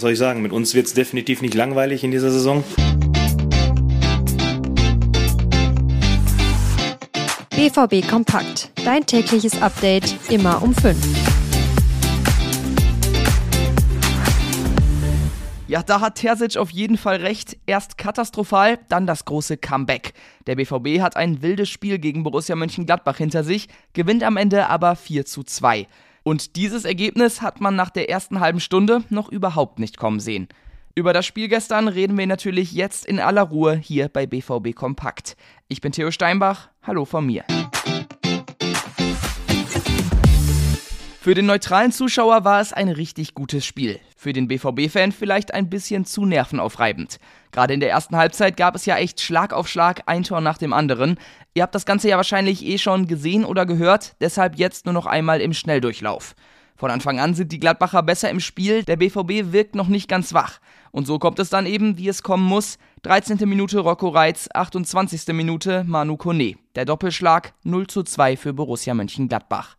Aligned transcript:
was 0.00 0.02
soll 0.02 0.12
ich 0.12 0.18
sagen, 0.18 0.40
mit 0.40 0.52
uns 0.52 0.74
wird 0.74 0.86
es 0.86 0.94
definitiv 0.94 1.42
nicht 1.42 1.52
langweilig 1.52 2.02
in 2.04 2.10
dieser 2.10 2.30
Saison. 2.30 2.64
BVB 7.50 8.08
Kompakt. 8.08 8.70
Dein 8.82 9.04
tägliches 9.04 9.60
Update 9.60 10.16
immer 10.30 10.62
um 10.62 10.74
5. 10.74 10.96
Ja, 15.68 15.82
da 15.82 16.00
hat 16.00 16.14
Terzic 16.14 16.56
auf 16.56 16.70
jeden 16.70 16.96
Fall 16.96 17.16
recht. 17.16 17.58
Erst 17.66 17.98
katastrophal, 17.98 18.78
dann 18.88 19.06
das 19.06 19.26
große 19.26 19.58
Comeback. 19.58 20.14
Der 20.46 20.56
BVB 20.56 21.02
hat 21.02 21.16
ein 21.16 21.42
wildes 21.42 21.68
Spiel 21.68 21.98
gegen 21.98 22.22
Borussia 22.22 22.56
Mönchengladbach 22.56 23.18
hinter 23.18 23.44
sich, 23.44 23.68
gewinnt 23.92 24.24
am 24.24 24.38
Ende 24.38 24.68
aber 24.68 24.96
4 24.96 25.26
zu 25.26 25.42
2. 25.42 25.86
Und 26.22 26.56
dieses 26.56 26.84
Ergebnis 26.84 27.42
hat 27.42 27.60
man 27.60 27.76
nach 27.76 27.90
der 27.90 28.10
ersten 28.10 28.40
halben 28.40 28.60
Stunde 28.60 29.04
noch 29.08 29.30
überhaupt 29.30 29.78
nicht 29.78 29.96
kommen 29.96 30.20
sehen. 30.20 30.48
Über 30.94 31.12
das 31.12 31.24
Spiel 31.24 31.48
gestern 31.48 31.88
reden 31.88 32.18
wir 32.18 32.26
natürlich 32.26 32.72
jetzt 32.72 33.06
in 33.06 33.20
aller 33.20 33.42
Ruhe 33.42 33.76
hier 33.76 34.08
bei 34.08 34.26
BVB 34.26 34.74
Kompakt. 34.74 35.36
Ich 35.68 35.80
bin 35.80 35.92
Theo 35.92 36.10
Steinbach, 36.10 36.68
hallo 36.82 37.04
von 37.04 37.26
mir. 37.26 37.44
Für 41.22 41.34
den 41.34 41.44
neutralen 41.44 41.92
Zuschauer 41.92 42.44
war 42.44 42.62
es 42.62 42.72
ein 42.72 42.88
richtig 42.88 43.34
gutes 43.34 43.66
Spiel. 43.66 44.00
Für 44.16 44.32
den 44.32 44.48
BVB-Fan 44.48 45.12
vielleicht 45.12 45.52
ein 45.52 45.68
bisschen 45.68 46.06
zu 46.06 46.24
nervenaufreibend. 46.24 47.18
Gerade 47.52 47.74
in 47.74 47.80
der 47.80 47.90
ersten 47.90 48.16
Halbzeit 48.16 48.56
gab 48.56 48.74
es 48.74 48.86
ja 48.86 48.96
echt 48.96 49.20
Schlag 49.20 49.52
auf 49.52 49.68
Schlag 49.68 50.00
ein 50.06 50.22
Tor 50.22 50.40
nach 50.40 50.56
dem 50.56 50.72
anderen. 50.72 51.18
Ihr 51.52 51.62
habt 51.62 51.74
das 51.74 51.84
Ganze 51.84 52.08
ja 52.08 52.16
wahrscheinlich 52.16 52.64
eh 52.64 52.78
schon 52.78 53.06
gesehen 53.06 53.44
oder 53.44 53.66
gehört, 53.66 54.16
deshalb 54.22 54.56
jetzt 54.56 54.86
nur 54.86 54.94
noch 54.94 55.04
einmal 55.04 55.42
im 55.42 55.52
Schnelldurchlauf. 55.52 56.34
Von 56.74 56.90
Anfang 56.90 57.20
an 57.20 57.34
sind 57.34 57.52
die 57.52 57.60
Gladbacher 57.60 58.02
besser 58.02 58.30
im 58.30 58.40
Spiel, 58.40 58.82
der 58.82 58.96
BVB 58.96 59.52
wirkt 59.52 59.74
noch 59.74 59.88
nicht 59.88 60.08
ganz 60.08 60.32
wach. 60.32 60.58
Und 60.90 61.06
so 61.06 61.18
kommt 61.18 61.38
es 61.38 61.50
dann 61.50 61.66
eben, 61.66 61.98
wie 61.98 62.08
es 62.08 62.22
kommen 62.22 62.46
muss. 62.46 62.78
13. 63.02 63.46
Minute 63.46 63.80
Rocco 63.80 64.08
Reitz, 64.08 64.48
28. 64.54 65.34
Minute 65.34 65.84
Manu 65.84 66.16
Kone. 66.16 66.54
Der 66.76 66.86
Doppelschlag 66.86 67.52
0 67.62 67.88
zu 67.88 68.04
2 68.04 68.38
für 68.38 68.54
Borussia 68.54 68.94
Mönchengladbach. 68.94 69.76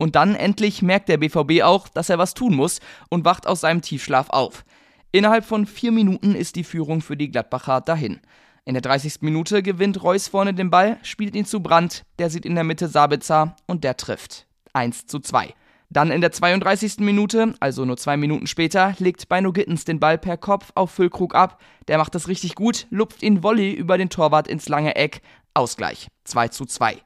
Und 0.00 0.16
dann 0.16 0.34
endlich 0.34 0.80
merkt 0.80 1.10
der 1.10 1.18
BVB 1.18 1.62
auch, 1.62 1.86
dass 1.86 2.08
er 2.08 2.16
was 2.16 2.32
tun 2.32 2.56
muss 2.56 2.80
und 3.10 3.26
wacht 3.26 3.46
aus 3.46 3.60
seinem 3.60 3.82
Tiefschlaf 3.82 4.30
auf. 4.30 4.64
Innerhalb 5.12 5.44
von 5.44 5.66
vier 5.66 5.92
Minuten 5.92 6.34
ist 6.34 6.56
die 6.56 6.64
Führung 6.64 7.02
für 7.02 7.18
die 7.18 7.30
Gladbacher 7.30 7.82
dahin. 7.82 8.18
In 8.64 8.72
der 8.72 8.80
30. 8.80 9.20
Minute 9.20 9.62
gewinnt 9.62 10.02
Reus 10.02 10.26
vorne 10.26 10.54
den 10.54 10.70
Ball, 10.70 10.96
spielt 11.02 11.36
ihn 11.36 11.44
zu 11.44 11.60
Brandt, 11.60 12.06
der 12.18 12.30
sieht 12.30 12.46
in 12.46 12.54
der 12.54 12.64
Mitte 12.64 12.88
Sabitzer 12.88 13.56
und 13.66 13.84
der 13.84 13.98
trifft. 13.98 14.46
1 14.72 15.06
zu 15.06 15.20
2. 15.20 15.52
Dann 15.90 16.10
in 16.10 16.22
der 16.22 16.32
32. 16.32 17.00
Minute, 17.00 17.52
also 17.60 17.84
nur 17.84 17.98
zwei 17.98 18.16
Minuten 18.16 18.46
später, 18.46 18.94
legt 19.00 19.28
Beino 19.28 19.52
Gittens 19.52 19.84
den 19.84 20.00
Ball 20.00 20.16
per 20.16 20.38
Kopf 20.38 20.72
auf 20.76 20.92
Füllkrug 20.92 21.34
ab. 21.34 21.60
Der 21.88 21.98
macht 21.98 22.14
das 22.14 22.26
richtig 22.26 22.54
gut, 22.54 22.86
lupft 22.88 23.22
ihn 23.22 23.42
Volley 23.42 23.72
über 23.72 23.98
den 23.98 24.08
Torwart 24.08 24.48
ins 24.48 24.66
lange 24.70 24.96
Eck. 24.96 25.20
Ausgleich. 25.52 26.08
2 26.24 26.48
zu 26.48 26.64
2. 26.64 26.96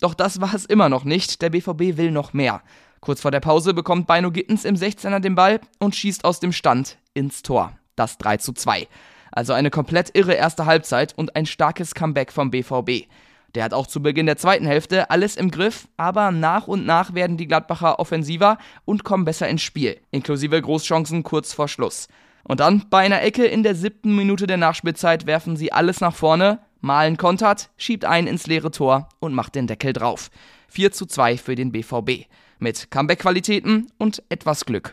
Doch 0.00 0.14
das 0.14 0.40
war 0.40 0.54
es 0.54 0.64
immer 0.64 0.88
noch 0.88 1.04
nicht. 1.04 1.42
Der 1.42 1.50
BVB 1.50 1.96
will 1.96 2.10
noch 2.10 2.32
mehr. 2.32 2.62
Kurz 3.00 3.20
vor 3.20 3.30
der 3.30 3.40
Pause 3.40 3.74
bekommt 3.74 4.06
Beino 4.06 4.30
Gittens 4.30 4.64
im 4.64 4.76
16er 4.76 5.20
den 5.20 5.34
Ball 5.34 5.60
und 5.78 5.94
schießt 5.94 6.24
aus 6.24 6.40
dem 6.40 6.52
Stand 6.52 6.98
ins 7.12 7.42
Tor. 7.42 7.72
Das 7.96 8.18
3 8.18 8.38
zu 8.38 8.52
2. 8.52 8.88
Also 9.30 9.52
eine 9.52 9.70
komplett 9.70 10.16
irre 10.16 10.34
erste 10.34 10.64
Halbzeit 10.64 11.12
und 11.16 11.36
ein 11.36 11.46
starkes 11.46 11.94
Comeback 11.94 12.32
vom 12.32 12.50
BVB. 12.50 13.08
Der 13.54 13.62
hat 13.62 13.74
auch 13.74 13.86
zu 13.86 14.02
Beginn 14.02 14.26
der 14.26 14.36
zweiten 14.36 14.66
Hälfte 14.66 15.10
alles 15.10 15.36
im 15.36 15.50
Griff, 15.50 15.86
aber 15.96 16.32
nach 16.32 16.66
und 16.66 16.86
nach 16.86 17.14
werden 17.14 17.36
die 17.36 17.46
Gladbacher 17.46 18.00
offensiver 18.00 18.58
und 18.84 19.04
kommen 19.04 19.24
besser 19.24 19.48
ins 19.48 19.62
Spiel, 19.62 20.00
inklusive 20.10 20.60
Großchancen 20.60 21.22
kurz 21.22 21.52
vor 21.52 21.68
Schluss. 21.68 22.08
Und 22.42 22.60
dann 22.60 22.84
bei 22.90 22.98
einer 22.98 23.22
Ecke 23.22 23.44
in 23.44 23.62
der 23.62 23.74
siebten 23.74 24.14
Minute 24.16 24.46
der 24.46 24.56
Nachspielzeit 24.56 25.26
werfen 25.26 25.56
sie 25.56 25.72
alles 25.72 26.00
nach 26.00 26.14
vorne, 26.14 26.58
Malen 26.84 27.16
kontert, 27.16 27.70
schiebt 27.78 28.04
ein 28.04 28.26
ins 28.26 28.46
leere 28.46 28.70
Tor 28.70 29.08
und 29.18 29.32
macht 29.32 29.54
den 29.54 29.66
Deckel 29.66 29.94
drauf. 29.94 30.30
4 30.68 30.92
zu 30.92 31.06
2 31.06 31.38
für 31.38 31.54
den 31.54 31.72
BVB. 31.72 32.26
Mit 32.58 32.90
Comeback-Qualitäten 32.90 33.90
und 33.96 34.22
etwas 34.28 34.66
Glück. 34.66 34.92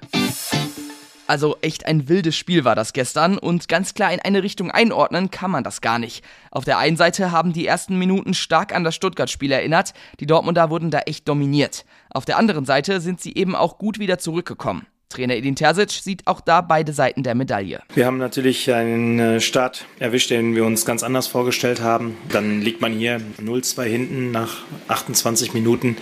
Also 1.27 1.57
echt 1.61 1.85
ein 1.85 2.07
wildes 2.07 2.37
Spiel 2.37 2.63
war 2.63 2.75
das 2.75 2.93
gestern 2.93 3.37
und 3.37 3.67
ganz 3.67 3.93
klar 3.93 4.13
in 4.13 4.21
eine 4.21 4.41
Richtung 4.41 4.71
einordnen 4.71 5.31
kann 5.31 5.51
man 5.51 5.65
das 5.65 5.81
gar 5.81 5.99
nicht. 5.99 6.23
Auf 6.49 6.63
der 6.63 6.77
einen 6.77 6.95
Seite 6.95 7.31
haben 7.31 7.51
die 7.51 7.67
ersten 7.67 7.99
Minuten 7.99 8.33
stark 8.33 8.73
an 8.73 8.85
das 8.85 8.95
Stuttgart-Spiel 8.95 9.51
erinnert, 9.51 9.93
die 10.21 10.25
Dortmunder 10.25 10.69
wurden 10.69 10.91
da 10.91 10.99
echt 10.99 11.27
dominiert. 11.27 11.85
Auf 12.09 12.23
der 12.23 12.37
anderen 12.37 12.63
Seite 12.63 13.01
sind 13.01 13.19
sie 13.19 13.35
eben 13.35 13.53
auch 13.55 13.77
gut 13.77 13.99
wieder 13.99 14.17
zurückgekommen. 14.17 14.87
Trainer 15.11 15.35
Edin 15.35 15.55
Terzic 15.55 15.91
sieht 15.91 16.27
auch 16.27 16.41
da 16.41 16.61
beide 16.61 16.93
Seiten 16.93 17.23
der 17.23 17.35
Medaille. 17.35 17.81
Wir 17.93 18.05
haben 18.05 18.17
natürlich 18.17 18.71
einen 18.73 19.19
äh, 19.19 19.39
Start 19.39 19.85
erwischt, 19.99 20.31
den 20.31 20.55
wir 20.55 20.65
uns 20.65 20.85
ganz 20.85 21.03
anders 21.03 21.27
vorgestellt 21.27 21.81
haben. 21.81 22.17
Dann 22.29 22.61
liegt 22.61 22.81
man 22.81 22.93
hier 22.93 23.21
0-2 23.39 23.83
hinten 23.83 24.31
nach 24.31 24.57
28 24.87 25.53
Minuten. 25.53 25.97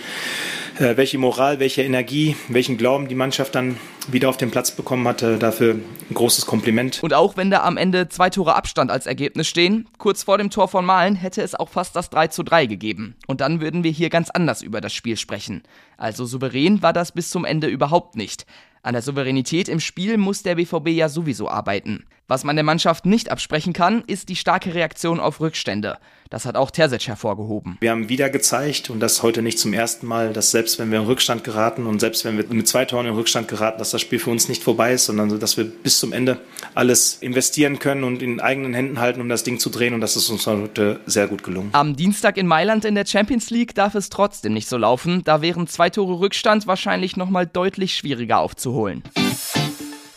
Äh, 0.78 0.96
welche 0.96 1.18
Moral, 1.18 1.60
welche 1.60 1.82
Energie, 1.82 2.36
welchen 2.48 2.78
Glauben 2.78 3.08
die 3.08 3.14
Mannschaft 3.14 3.54
dann 3.54 3.76
wieder 4.08 4.28
auf 4.28 4.36
den 4.36 4.50
Platz 4.50 4.70
bekommen 4.70 5.06
hatte. 5.06 5.38
Dafür 5.38 5.74
ein 5.74 6.14
großes 6.14 6.46
Kompliment. 6.46 7.02
Und 7.02 7.14
auch 7.14 7.36
wenn 7.36 7.50
da 7.50 7.62
am 7.62 7.76
Ende 7.76 8.08
zwei 8.08 8.30
Tore 8.30 8.54
Abstand 8.54 8.90
als 8.90 9.06
Ergebnis 9.06 9.48
stehen, 9.48 9.88
kurz 9.98 10.22
vor 10.22 10.38
dem 10.38 10.50
Tor 10.50 10.68
von 10.68 10.84
Malen 10.84 11.14
hätte 11.14 11.42
es 11.42 11.54
auch 11.54 11.68
fast 11.68 11.96
das 11.96 12.10
3 12.10 12.28
zu 12.28 12.42
3 12.42 12.66
gegeben. 12.66 13.16
Und 13.26 13.40
dann 13.40 13.60
würden 13.60 13.84
wir 13.84 13.90
hier 13.90 14.10
ganz 14.10 14.30
anders 14.30 14.62
über 14.62 14.80
das 14.80 14.92
Spiel 14.92 15.16
sprechen. 15.16 15.62
Also 15.96 16.24
souverän 16.24 16.82
war 16.82 16.92
das 16.92 17.12
bis 17.12 17.30
zum 17.30 17.44
Ende 17.44 17.66
überhaupt 17.66 18.16
nicht. 18.16 18.46
An 18.82 18.94
der 18.94 19.02
Souveränität 19.02 19.68
im 19.68 19.78
Spiel 19.78 20.16
muss 20.16 20.42
der 20.42 20.54
BVB 20.54 20.88
ja 20.88 21.10
sowieso 21.10 21.50
arbeiten. 21.50 22.06
Was 22.28 22.44
man 22.44 22.56
der 22.56 22.64
Mannschaft 22.64 23.04
nicht 23.04 23.30
absprechen 23.30 23.72
kann, 23.72 24.04
ist 24.06 24.28
die 24.28 24.36
starke 24.36 24.72
Reaktion 24.72 25.20
auf 25.20 25.40
Rückstände. 25.40 25.98
Das 26.30 26.46
hat 26.46 26.56
auch 26.56 26.70
Terzic 26.70 27.08
hervorgehoben. 27.08 27.76
Wir 27.80 27.90
haben 27.90 28.08
wieder 28.08 28.30
gezeigt, 28.30 28.88
und 28.88 29.00
das 29.00 29.24
heute 29.24 29.42
nicht 29.42 29.58
zum 29.58 29.72
ersten 29.72 30.06
Mal, 30.06 30.32
dass 30.32 30.52
selbst 30.52 30.78
wenn 30.78 30.92
wir 30.92 31.00
in 31.00 31.06
Rückstand 31.06 31.42
geraten 31.42 31.86
und 31.86 31.98
selbst 31.98 32.24
wenn 32.24 32.38
wir 32.38 32.44
mit 32.46 32.68
zwei 32.68 32.84
Toren 32.84 33.06
in 33.06 33.14
Rückstand 33.14 33.48
geraten, 33.48 33.80
dass 33.80 33.89
das 33.90 34.00
Spiel 34.00 34.18
für 34.18 34.30
uns 34.30 34.48
nicht 34.48 34.62
vorbei 34.62 34.92
ist, 34.92 35.06
sondern 35.06 35.38
dass 35.38 35.56
wir 35.56 35.64
bis 35.64 35.98
zum 35.98 36.12
Ende 36.12 36.40
alles 36.74 37.18
investieren 37.20 37.78
können 37.78 38.04
und 38.04 38.22
in 38.22 38.40
eigenen 38.40 38.74
Händen 38.74 39.00
halten, 39.00 39.20
um 39.20 39.28
das 39.28 39.44
Ding 39.44 39.58
zu 39.58 39.70
drehen. 39.70 39.94
Und 39.94 40.00
das 40.00 40.16
ist 40.16 40.28
uns 40.30 40.46
heute 40.46 41.00
sehr 41.06 41.26
gut 41.26 41.42
gelungen. 41.42 41.70
Am 41.72 41.96
Dienstag 41.96 42.36
in 42.36 42.46
Mailand 42.46 42.84
in 42.84 42.94
der 42.94 43.06
Champions 43.06 43.50
League 43.50 43.74
darf 43.74 43.94
es 43.94 44.08
trotzdem 44.08 44.52
nicht 44.54 44.68
so 44.68 44.76
laufen. 44.76 45.22
Da 45.24 45.42
wären 45.42 45.66
zwei 45.66 45.90
Tore 45.90 46.20
Rückstand 46.20 46.66
wahrscheinlich 46.66 47.16
nochmal 47.16 47.46
deutlich 47.46 47.96
schwieriger 47.96 48.38
aufzuholen. 48.38 49.02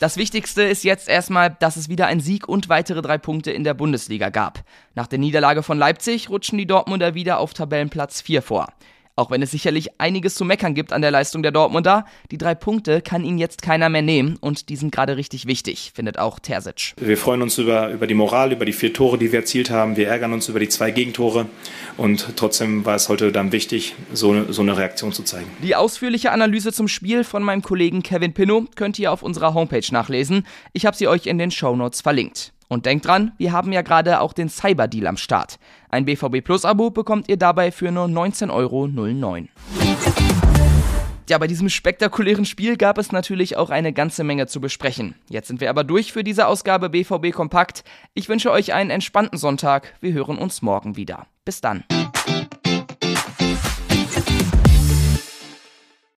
Das 0.04 0.18
Wichtigste 0.18 0.64
ist 0.64 0.84
jetzt 0.84 1.08
erstmal, 1.08 1.56
dass 1.62 1.78
es 1.78 1.88
wieder 1.88 2.08
ein 2.08 2.20
Sieg 2.20 2.50
und 2.50 2.68
weitere 2.68 3.02
drei 3.02 3.18
Punkte 3.18 3.52
in 3.52 3.64
der 3.64 3.74
Bundesliga 3.74 4.30
gab. 4.30 4.66
Nach 4.96 5.08
der 5.08 5.18
Niederlage 5.18 5.64
von 5.64 5.78
Leipzig 5.78 6.30
rutschen 6.30 6.58
die 6.58 6.66
Dortmunder 6.66 7.14
wieder 7.16 7.40
auf 7.40 7.54
Tabellenplatz 7.54 8.20
4 8.20 8.42
vor. 8.42 8.68
Auch 9.16 9.30
wenn 9.30 9.44
es 9.44 9.52
sicherlich 9.52 10.00
einiges 10.00 10.34
zu 10.34 10.44
meckern 10.44 10.74
gibt 10.74 10.92
an 10.92 11.04
der 11.04 11.12
Leistung 11.12 11.44
der 11.44 11.52
Dortmunder, 11.52 12.06
die 12.32 12.40
drei 12.40 12.56
Punkte 12.56 13.00
kann 13.00 13.24
ihnen 13.24 13.38
jetzt 13.38 13.62
keiner 13.62 13.88
mehr 13.88 14.02
nehmen 14.02 14.38
und 14.42 14.70
die 14.70 14.76
sind 14.76 14.92
gerade 14.92 15.18
richtig 15.18 15.46
wichtig, 15.46 15.92
findet 15.94 16.18
auch 16.18 16.40
Terzic. 16.40 16.94
Wir 17.00 17.16
freuen 17.16 17.44
uns 17.44 17.60
über, 17.60 17.90
über 17.92 18.08
die 18.08 18.16
Moral, 18.16 18.52
über 18.52 18.66
die 18.66 18.74
vier 18.74 18.92
Tore, 18.92 19.20
die 19.20 19.32
wir 19.32 19.42
erzielt 19.42 19.70
haben. 19.70 19.98
Wir 19.98 20.08
ärgern 20.08 20.34
uns 20.34 20.50
über 20.50 20.60
die 20.60 20.68
zwei 20.68 20.90
Gegentore 20.90 21.46
und 21.96 22.36
trotzdem 22.36 22.86
war 22.86 22.96
es 22.96 23.08
heute 23.08 23.32
dann 23.32 23.52
wichtig, 23.52 23.94
so, 24.14 24.52
so 24.52 24.64
eine 24.64 24.78
Reaktion 24.78 25.14
zu 25.14 25.22
zeigen. 25.22 25.46
Die 25.62 25.76
ausführliche 25.76 26.32
Analyse 26.32 26.74
zum 26.74 26.88
Spiel 26.88 27.24
von 27.24 27.44
meinem 27.44 27.62
Kollegen 27.62 28.02
Kevin 28.02 28.34
Pinnow 28.34 28.66
könnt 28.76 28.98
ihr 28.98 29.12
auf 29.12 29.22
unserer 29.22 29.54
Homepage 29.54 29.86
nachlesen. 29.92 30.48
Ich 30.74 30.88
habe 30.88 30.98
sie 30.98 31.08
euch 31.08 31.28
in 31.28 31.38
den 31.38 31.52
Show 31.52 31.76
Notes 31.76 32.02
verlinkt. 32.02 32.52
Und 32.74 32.88
denkt 32.88 33.06
dran, 33.06 33.34
wir 33.38 33.52
haben 33.52 33.72
ja 33.72 33.84
gerade 33.84 34.20
auch 34.20 34.34
den 34.34 34.50
Cyber-Deal 34.50 35.06
am 35.06 35.16
Start. 35.16 35.60
Ein 35.90 36.06
BVB 36.06 36.44
Plus-Abo 36.44 36.90
bekommt 36.90 37.30
ihr 37.30 37.38
dabei 37.38 37.72
für 37.72 37.92
nur 37.92 38.06
19,09 38.06 38.52
Euro. 38.52 38.90
Ja, 41.30 41.38
bei 41.38 41.46
diesem 41.46 41.70
spektakulären 41.70 42.46
Spiel 42.46 42.76
gab 42.76 42.98
es 42.98 43.12
natürlich 43.12 43.58
auch 43.58 43.70
eine 43.70 43.94
ganze 43.94 44.24
Menge 44.24 44.48
zu 44.48 44.60
besprechen. 44.60 45.14
Jetzt 45.30 45.50
sind 45.50 45.62
wir 45.62 45.70
aber 45.70 45.84
durch 45.84 46.12
für 46.12 46.24
diese 46.24 46.48
Ausgabe 46.48 46.90
BVB 46.90 47.32
Kompakt. 47.32 47.84
Ich 48.16 48.28
wünsche 48.28 48.50
euch 48.50 48.74
einen 48.74 48.90
entspannten 48.90 49.38
Sonntag. 49.38 49.94
Wir 50.02 50.14
hören 50.14 50.40
uns 50.40 50.64
morgen 50.64 50.96
wieder. 50.96 51.28
Bis 51.46 51.62
dann. 51.62 51.84